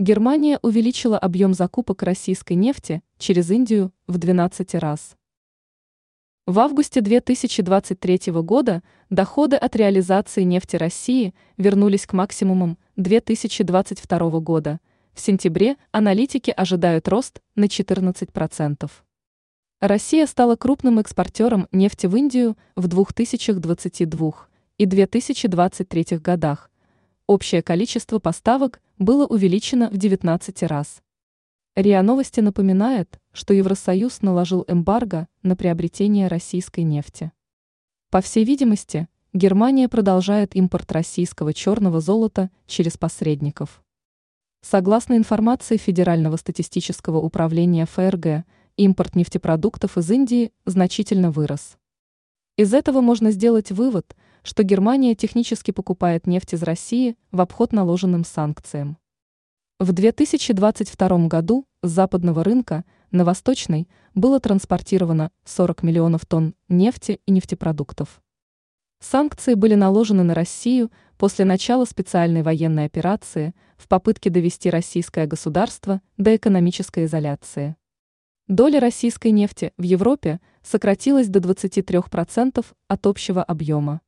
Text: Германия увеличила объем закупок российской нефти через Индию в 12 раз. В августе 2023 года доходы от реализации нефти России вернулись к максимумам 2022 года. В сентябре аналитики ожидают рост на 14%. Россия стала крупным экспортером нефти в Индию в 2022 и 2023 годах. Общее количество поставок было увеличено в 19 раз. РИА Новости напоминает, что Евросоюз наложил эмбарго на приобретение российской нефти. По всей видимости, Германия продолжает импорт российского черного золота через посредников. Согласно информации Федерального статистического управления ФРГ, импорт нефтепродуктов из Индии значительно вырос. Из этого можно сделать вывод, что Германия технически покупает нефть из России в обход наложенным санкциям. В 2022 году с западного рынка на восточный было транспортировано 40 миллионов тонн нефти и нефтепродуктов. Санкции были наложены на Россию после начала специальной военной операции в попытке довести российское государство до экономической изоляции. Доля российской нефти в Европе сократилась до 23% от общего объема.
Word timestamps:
Германия 0.00 0.58
увеличила 0.60 1.16
объем 1.16 1.54
закупок 1.54 2.02
российской 2.02 2.54
нефти 2.54 3.00
через 3.16 3.48
Индию 3.52 3.92
в 4.08 4.18
12 4.18 4.74
раз. 4.74 5.16
В 6.46 6.58
августе 6.58 7.00
2023 7.00 8.32
года 8.42 8.82
доходы 9.08 9.54
от 9.54 9.76
реализации 9.76 10.42
нефти 10.42 10.74
России 10.74 11.32
вернулись 11.58 12.06
к 12.06 12.12
максимумам 12.12 12.76
2022 12.96 14.40
года. 14.40 14.80
В 15.12 15.20
сентябре 15.20 15.76
аналитики 15.92 16.50
ожидают 16.50 17.06
рост 17.06 17.40
на 17.54 17.66
14%. 17.66 18.90
Россия 19.80 20.26
стала 20.26 20.56
крупным 20.56 20.98
экспортером 20.98 21.68
нефти 21.70 22.08
в 22.08 22.16
Индию 22.16 22.58
в 22.74 22.88
2022 22.88 24.32
и 24.76 24.86
2023 24.86 26.18
годах. 26.18 26.68
Общее 27.26 27.62
количество 27.62 28.18
поставок 28.18 28.82
было 28.98 29.24
увеличено 29.24 29.88
в 29.88 29.96
19 29.96 30.62
раз. 30.64 31.02
РИА 31.74 32.02
Новости 32.02 32.40
напоминает, 32.40 33.18
что 33.32 33.54
Евросоюз 33.54 34.20
наложил 34.20 34.66
эмбарго 34.68 35.26
на 35.42 35.56
приобретение 35.56 36.28
российской 36.28 36.80
нефти. 36.80 37.32
По 38.10 38.20
всей 38.20 38.44
видимости, 38.44 39.08
Германия 39.32 39.88
продолжает 39.88 40.54
импорт 40.54 40.92
российского 40.92 41.54
черного 41.54 42.02
золота 42.02 42.50
через 42.66 42.98
посредников. 42.98 43.82
Согласно 44.60 45.16
информации 45.16 45.78
Федерального 45.78 46.36
статистического 46.36 47.20
управления 47.20 47.86
ФРГ, 47.86 48.44
импорт 48.76 49.16
нефтепродуктов 49.16 49.96
из 49.96 50.10
Индии 50.10 50.52
значительно 50.66 51.30
вырос. 51.30 51.78
Из 52.56 52.72
этого 52.72 53.00
можно 53.00 53.32
сделать 53.32 53.72
вывод, 53.72 54.14
что 54.44 54.62
Германия 54.62 55.16
технически 55.16 55.72
покупает 55.72 56.28
нефть 56.28 56.54
из 56.54 56.62
России 56.62 57.16
в 57.32 57.40
обход 57.40 57.72
наложенным 57.72 58.24
санкциям. 58.24 58.96
В 59.80 59.90
2022 59.90 61.26
году 61.26 61.66
с 61.82 61.90
западного 61.90 62.44
рынка 62.44 62.84
на 63.10 63.24
восточный 63.24 63.88
было 64.14 64.38
транспортировано 64.38 65.32
40 65.44 65.82
миллионов 65.82 66.26
тонн 66.26 66.54
нефти 66.68 67.20
и 67.26 67.32
нефтепродуктов. 67.32 68.22
Санкции 69.00 69.54
были 69.54 69.74
наложены 69.74 70.22
на 70.22 70.34
Россию 70.34 70.92
после 71.18 71.44
начала 71.44 71.84
специальной 71.84 72.42
военной 72.42 72.84
операции 72.84 73.52
в 73.76 73.88
попытке 73.88 74.30
довести 74.30 74.70
российское 74.70 75.26
государство 75.26 76.00
до 76.18 76.36
экономической 76.36 77.06
изоляции. 77.06 77.74
Доля 78.46 78.78
российской 78.78 79.32
нефти 79.32 79.72
в 79.76 79.82
Европе 79.82 80.38
сократилась 80.64 81.28
до 81.28 81.38
23% 81.40 82.64
от 82.88 83.06
общего 83.06 83.42
объема. 83.42 84.00